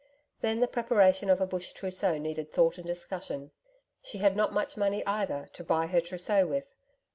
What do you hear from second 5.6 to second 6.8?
buy her trousseau with.